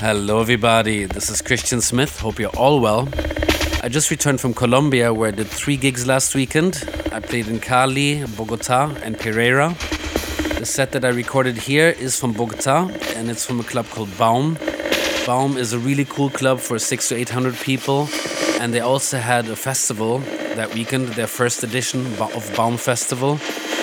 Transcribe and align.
Hello, 0.00 0.40
everybody. 0.40 1.04
This 1.04 1.28
is 1.28 1.42
Christian 1.42 1.82
Smith. 1.82 2.20
Hope 2.20 2.38
you're 2.38 2.56
all 2.56 2.80
well. 2.80 3.06
I 3.82 3.90
just 3.90 4.10
returned 4.10 4.40
from 4.40 4.54
Colombia 4.54 5.12
where 5.12 5.28
I 5.28 5.30
did 5.30 5.46
three 5.46 5.76
gigs 5.76 6.06
last 6.06 6.34
weekend. 6.34 6.82
I 7.12 7.20
played 7.20 7.48
in 7.48 7.60
Cali, 7.60 8.24
Bogota, 8.24 8.94
and 9.02 9.20
Pereira. 9.20 9.76
The 10.58 10.64
set 10.64 10.92
that 10.92 11.04
I 11.04 11.10
recorded 11.10 11.58
here 11.58 11.90
is 11.90 12.18
from 12.18 12.32
Bogota 12.32 12.88
and 13.14 13.30
it's 13.30 13.44
from 13.44 13.60
a 13.60 13.62
club 13.62 13.90
called 13.90 14.08
Baum. 14.16 14.56
Baum 15.26 15.58
is 15.58 15.74
a 15.74 15.78
really 15.78 16.06
cool 16.06 16.30
club 16.30 16.60
for 16.60 16.78
six 16.78 17.10
to 17.10 17.14
eight 17.16 17.28
hundred 17.28 17.56
people, 17.56 18.08
and 18.58 18.72
they 18.72 18.80
also 18.80 19.18
had 19.18 19.50
a 19.50 19.54
festival 19.54 20.20
that 20.56 20.72
weekend, 20.72 21.08
their 21.08 21.26
first 21.26 21.62
edition 21.62 22.06
of 22.20 22.50
Baum 22.56 22.78
Festival, 22.78 23.38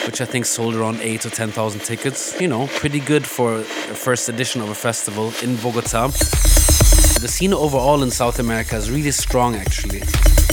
which 0.07 0.21
I 0.21 0.25
think 0.25 0.45
sold 0.45 0.73
around 0.73 1.01
eight 1.01 1.25
or 1.25 1.29
ten 1.29 1.51
thousand 1.51 1.81
tickets. 1.81 2.39
You 2.39 2.47
know, 2.47 2.67
pretty 2.67 3.01
good 3.01 3.27
for 3.27 3.57
a 3.57 3.63
first 3.63 4.29
edition 4.29 4.61
of 4.61 4.69
a 4.69 4.75
festival 4.75 5.33
in 5.43 5.57
Bogota. 5.57 6.07
The 6.07 7.27
scene 7.27 7.53
overall 7.53 8.01
in 8.03 8.09
South 8.09 8.39
America 8.39 8.77
is 8.77 8.89
really 8.89 9.11
strong, 9.11 9.55
actually, 9.55 10.01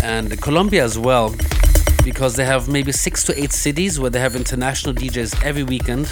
and 0.02 0.41
Colombia 0.42 0.82
as 0.82 0.98
well, 0.98 1.34
because 2.05 2.34
they 2.34 2.44
have 2.44 2.69
maybe 2.69 2.91
six 2.91 3.22
to 3.25 3.41
eight 3.41 3.52
cities 3.52 4.00
where 4.00 4.10
they 4.10 4.19
have 4.19 4.34
international 4.34 4.92
DJs 4.92 5.44
every 5.44 5.62
weekend. 5.62 6.10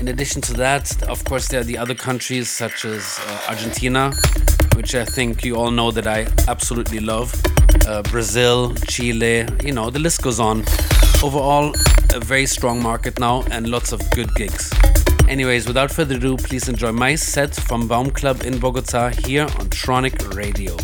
In 0.00 0.08
addition 0.08 0.42
to 0.42 0.54
that, 0.54 1.02
of 1.04 1.24
course, 1.24 1.48
there 1.48 1.60
are 1.60 1.64
the 1.64 1.78
other 1.78 1.94
countries 1.94 2.50
such 2.50 2.84
as 2.84 3.20
uh, 3.26 3.40
Argentina, 3.50 4.12
which 4.74 4.94
I 4.96 5.04
think 5.04 5.44
you 5.44 5.54
all 5.54 5.70
know 5.70 5.92
that 5.92 6.08
I 6.08 6.26
absolutely 6.48 6.98
love, 6.98 7.32
uh, 7.86 8.02
Brazil, 8.02 8.74
Chile, 8.88 9.46
you 9.62 9.72
know, 9.72 9.90
the 9.90 10.00
list 10.00 10.22
goes 10.22 10.40
on. 10.40 10.64
Overall, 11.24 11.72
a 12.12 12.20
very 12.20 12.44
strong 12.44 12.82
market 12.82 13.18
now 13.18 13.44
and 13.50 13.66
lots 13.66 13.92
of 13.92 14.10
good 14.10 14.28
gigs. 14.34 14.70
Anyways, 15.26 15.66
without 15.66 15.90
further 15.90 16.16
ado, 16.16 16.36
please 16.36 16.68
enjoy 16.68 16.92
my 16.92 17.14
set 17.14 17.54
from 17.54 17.88
Baum 17.88 18.10
Club 18.10 18.42
in 18.42 18.58
Bogota 18.58 19.08
here 19.08 19.44
on 19.44 19.70
Tronic 19.70 20.36
Radio. 20.36 20.76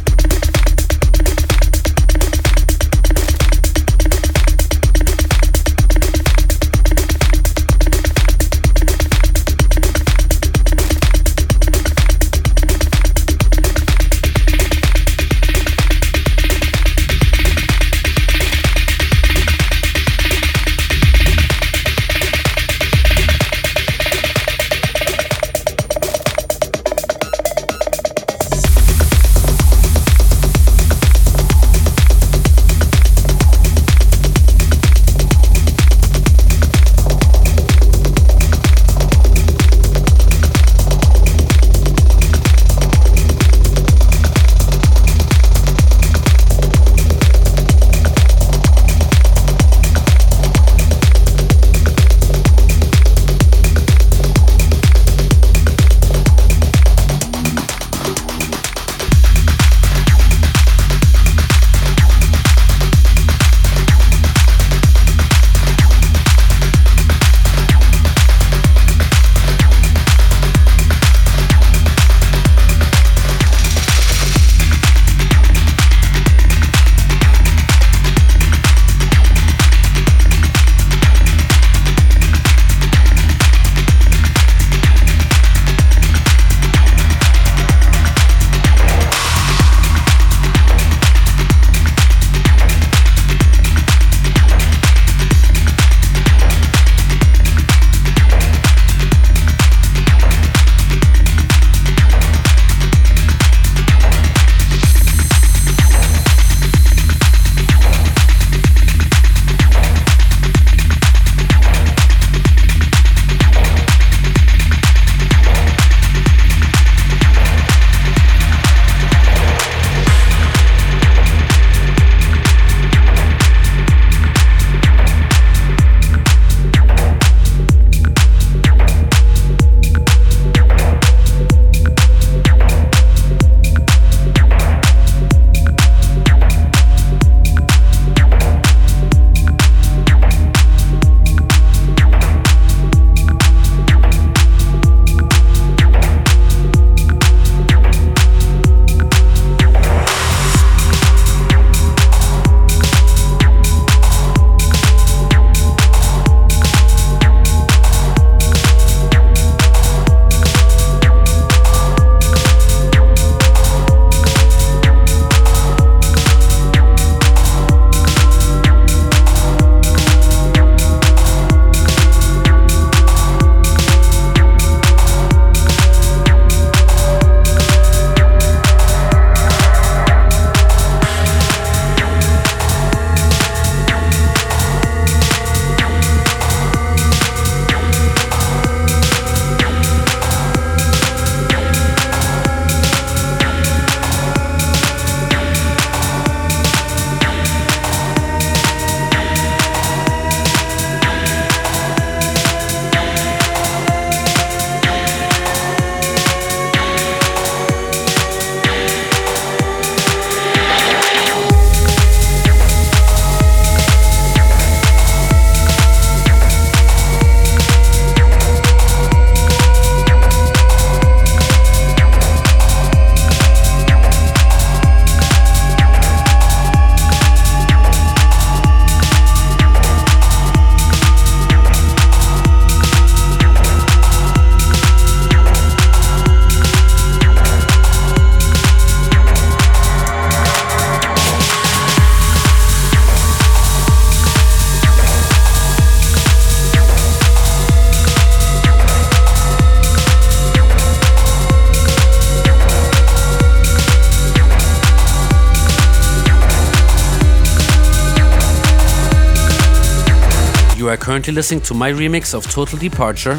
Are 260.91 260.97
currently 260.97 261.33
listening 261.33 261.61
to 261.61 261.73
my 261.73 261.93
remix 261.93 262.35
of 262.35 262.51
Total 262.51 262.77
Departure. 262.77 263.37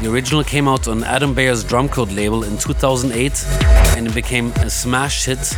The 0.00 0.08
original 0.10 0.42
came 0.42 0.66
out 0.66 0.88
on 0.88 1.04
Adam 1.04 1.32
Beyer's 1.32 1.64
Drumcode 1.64 2.14
label 2.14 2.42
in 2.42 2.58
2008 2.58 3.44
and 3.96 4.08
it 4.08 4.14
became 4.14 4.50
a 4.56 4.68
smash 4.68 5.26
hit. 5.26 5.56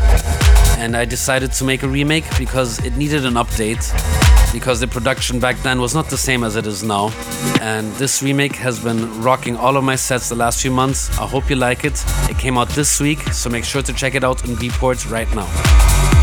And 0.77 0.95
I 0.95 1.07
decided 1.07 1.53
to 1.53 1.65
make 1.65 1.83
a 1.83 1.89
remake 1.89 2.25
because 2.37 2.79
it 2.85 2.97
needed 2.97 3.25
an 3.25 3.35
update 3.35 3.83
because 4.53 4.81
the 4.81 4.87
production 4.87 5.41
back 5.41 5.57
then 5.63 5.81
was 5.81 5.95
not 5.95 6.11
the 6.11 6.19
same 6.19 6.45
as 6.45 6.57
it 6.57 6.67
is 6.67 6.83
now. 6.83 7.11
And 7.61 7.91
this 7.95 8.23
remake 8.23 8.57
has 8.57 8.79
been 8.79 9.23
rocking 9.23 9.57
all 9.57 9.79
of 9.79 9.85
my 9.85 9.97
sets 9.97 10.29
the 10.29 10.37
last 10.37 10.61
few 10.61 10.71
months. 10.71 11.11
I 11.19 11.27
hope 11.27 11.49
you 11.49 11.57
like 11.57 11.85
it. 11.85 12.05
It 12.29 12.39
came 12.39 12.59
out 12.59 12.69
this 12.71 13.01
week, 13.01 13.21
so 13.33 13.49
make 13.49 13.65
sure 13.65 13.83
to 13.83 13.93
check 13.95 14.15
it 14.15 14.25
out 14.25 14.47
on 14.47 14.57
Beatport 14.57 15.11
right 15.11 15.33
now. 15.35 16.14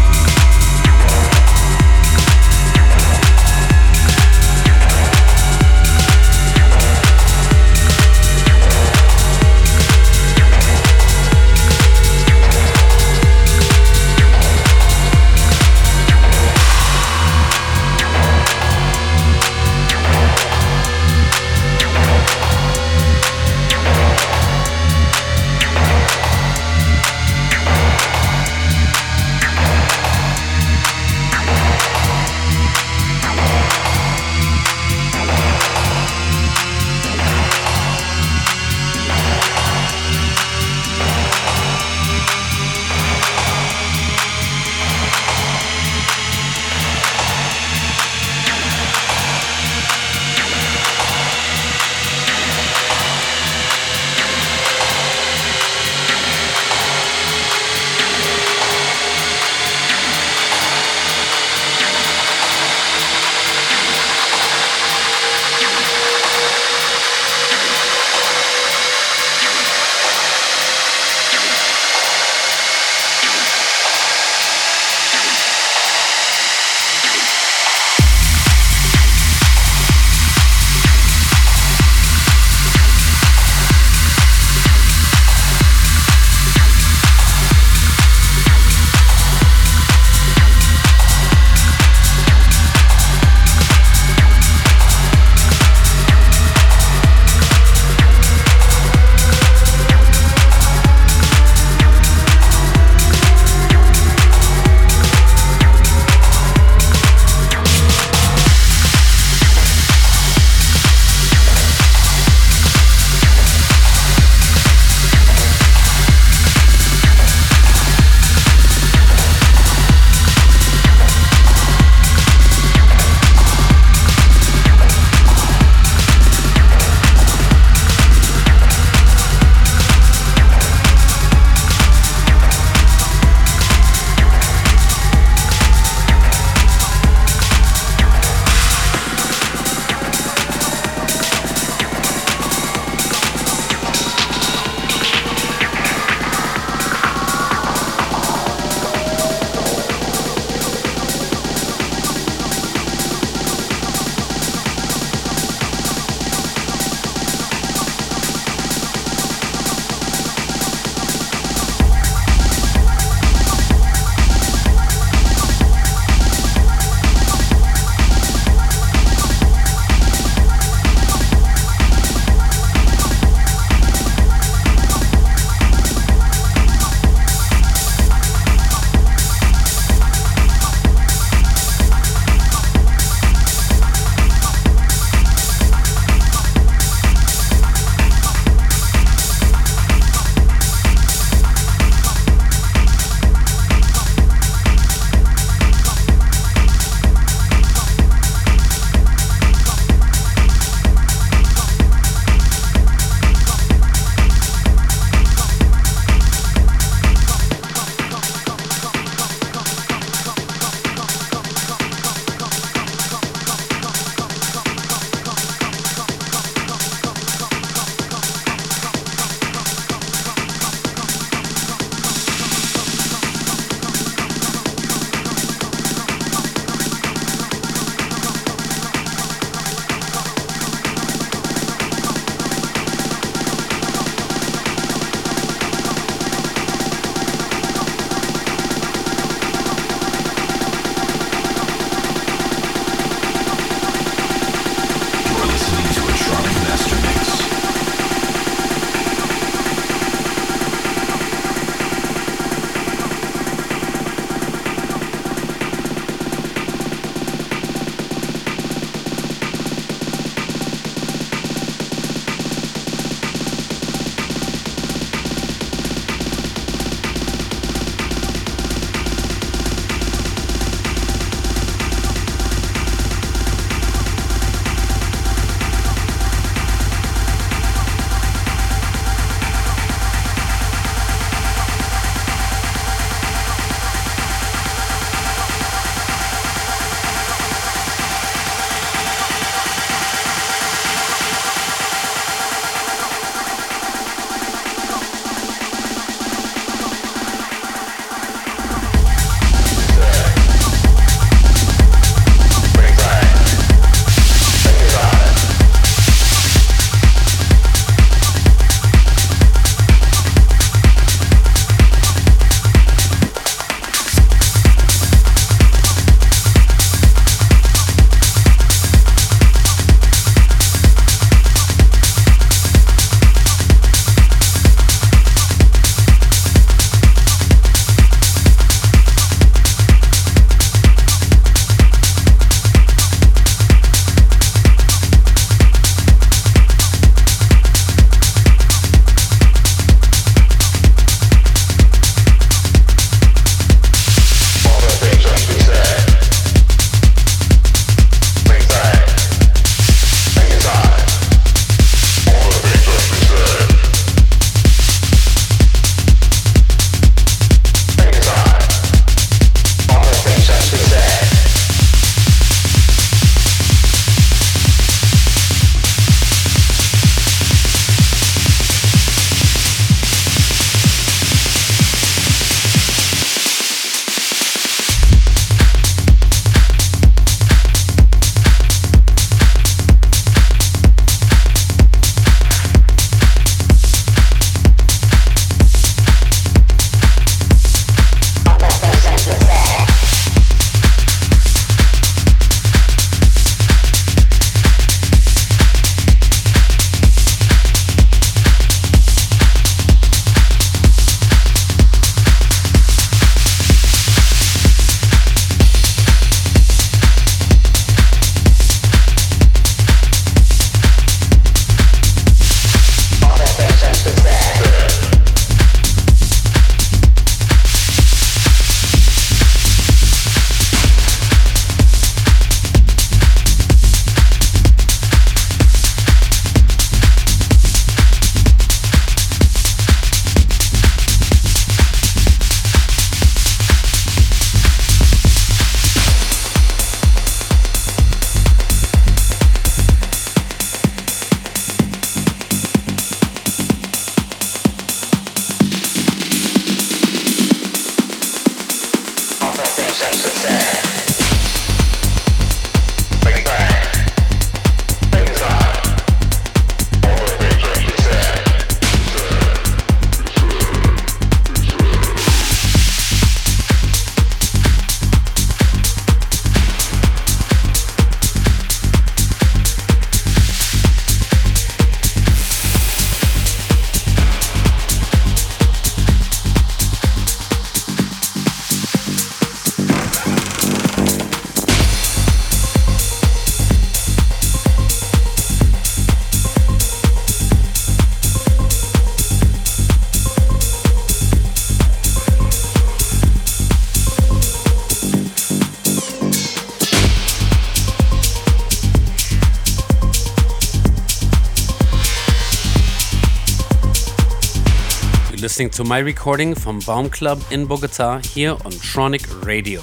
To 505.71 505.85
my 505.85 505.99
recording 505.99 506.53
from 506.53 506.79
Baum 506.79 507.09
Club 507.09 507.41
in 507.49 507.65
Bogota 507.65 508.19
here 508.19 508.51
on 508.51 508.71
Tronic 508.73 509.45
Radio. 509.45 509.81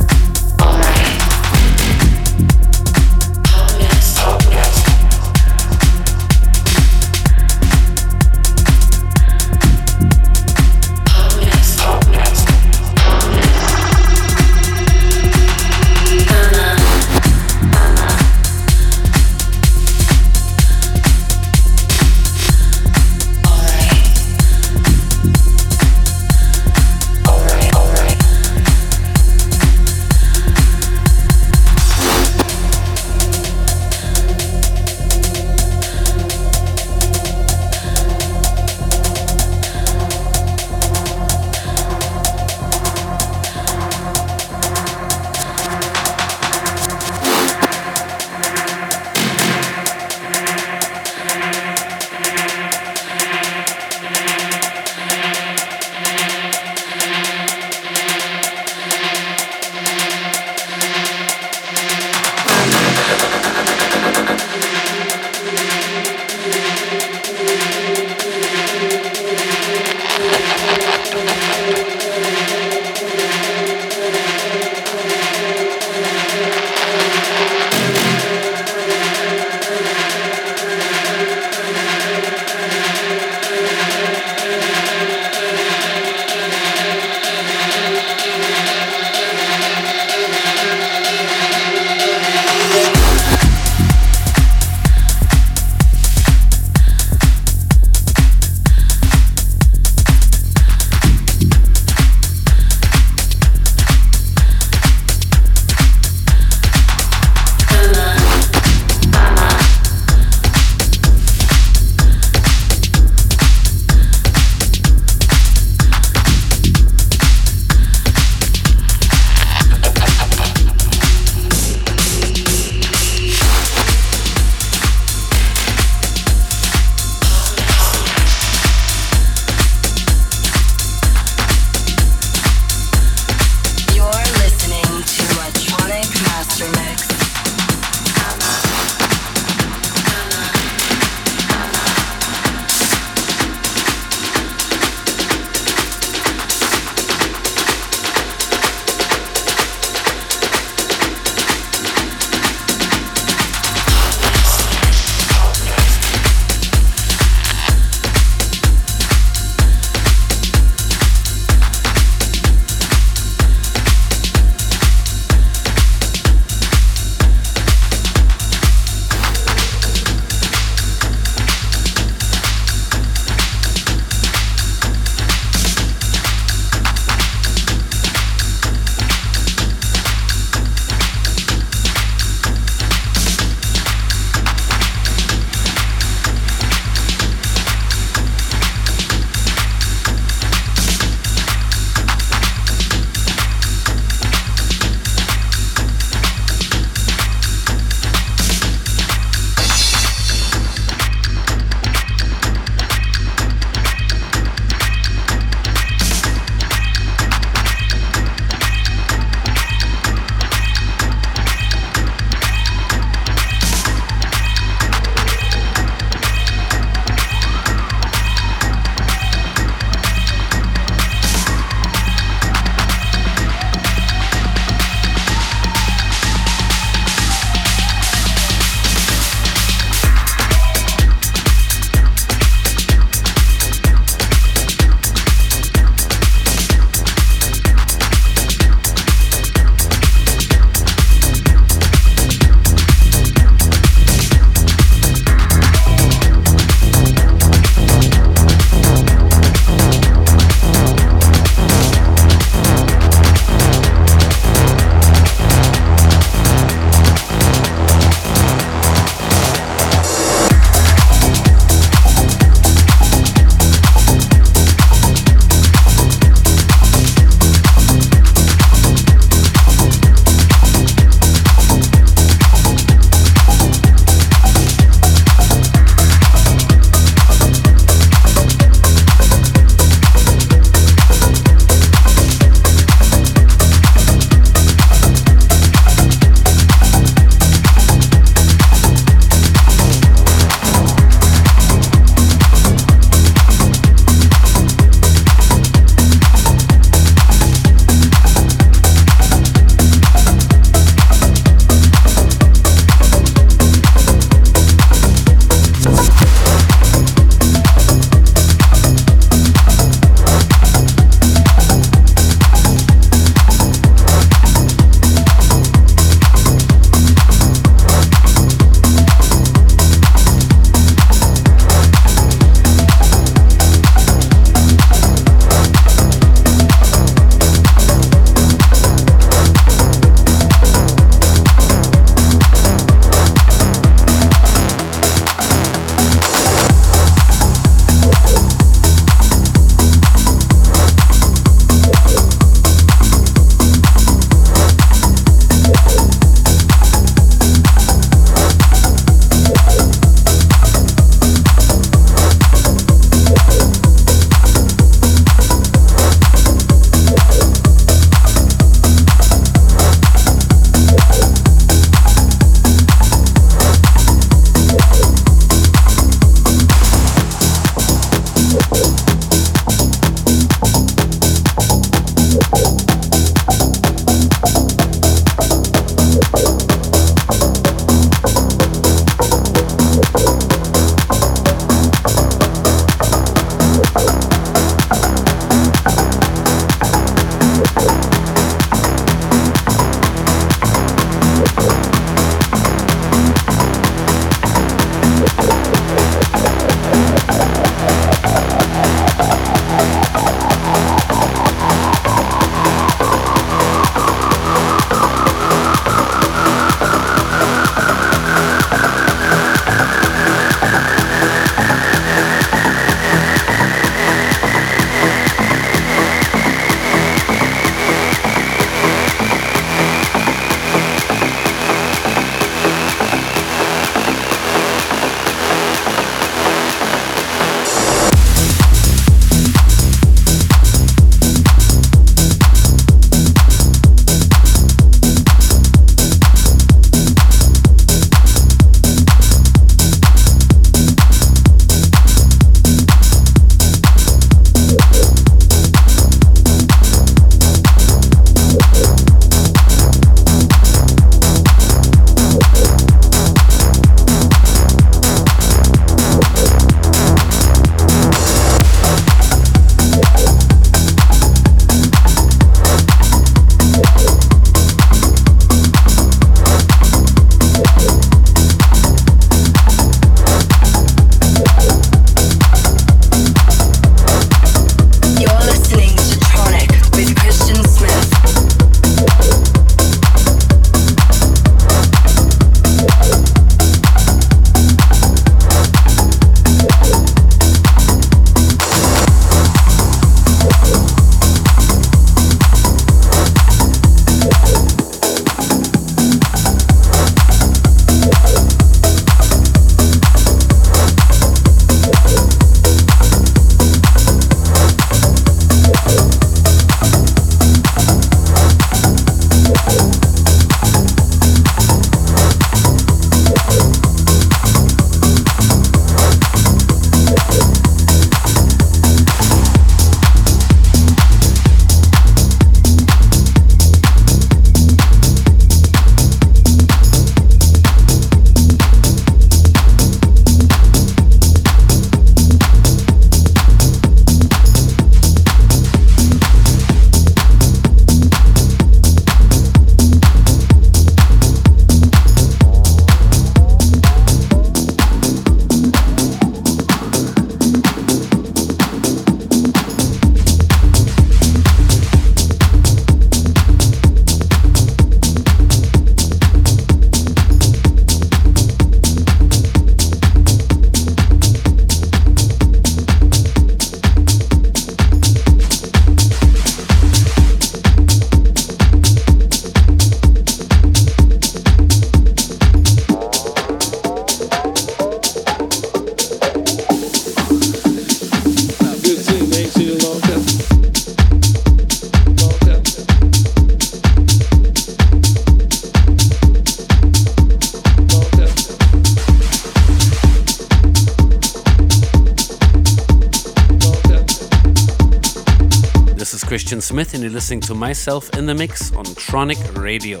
Listening 597.18 597.40
to 597.40 597.52
myself 597.52 598.16
in 598.16 598.26
the 598.26 598.32
mix 598.32 598.72
on 598.74 598.84
Tronic 598.84 599.60
Radio. 599.60 600.00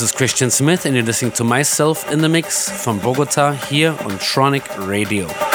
This 0.00 0.12
is 0.12 0.16
Christian 0.16 0.50
Smith, 0.50 0.86
and 0.86 0.94
you're 0.94 1.04
listening 1.04 1.32
to 1.32 1.44
myself 1.44 2.10
in 2.10 2.20
the 2.20 2.28
mix 2.30 2.70
from 2.70 3.00
Bogota 3.00 3.52
here 3.52 3.90
on 3.90 4.12
Tronic 4.12 4.88
Radio. 4.88 5.49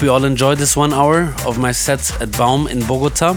Hope 0.00 0.06
you 0.06 0.12
all 0.12 0.24
enjoyed 0.24 0.56
this 0.56 0.78
one 0.78 0.94
hour 0.94 1.34
of 1.44 1.58
my 1.58 1.72
sets 1.72 2.18
at 2.22 2.34
Baum 2.38 2.68
in 2.68 2.80
Bogota. 2.86 3.34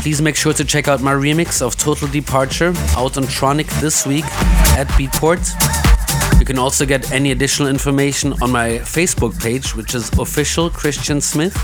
Please 0.00 0.22
make 0.22 0.36
sure 0.36 0.52
to 0.52 0.64
check 0.64 0.86
out 0.86 1.00
my 1.00 1.12
remix 1.12 1.60
of 1.60 1.74
Total 1.76 2.06
Departure 2.06 2.68
out 2.96 3.16
on 3.16 3.24
Tronic 3.24 3.66
this 3.80 4.06
week 4.06 4.24
at 4.78 4.86
Beatport. 4.90 5.42
You 6.38 6.46
can 6.46 6.56
also 6.56 6.86
get 6.86 7.10
any 7.10 7.32
additional 7.32 7.68
information 7.68 8.32
on 8.40 8.52
my 8.52 8.78
Facebook 8.78 9.36
page, 9.40 9.74
which 9.74 9.96
is 9.96 10.08
official 10.20 10.70
Christian 10.70 11.20
Smith. 11.20 11.54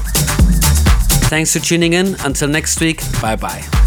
Thanks 1.31 1.53
for 1.53 1.61
tuning 1.61 1.93
in. 1.93 2.17
Until 2.25 2.49
next 2.49 2.81
week, 2.81 3.03
bye 3.23 3.37
bye. 3.37 3.84